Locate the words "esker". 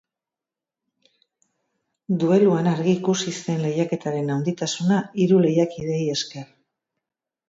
6.15-6.49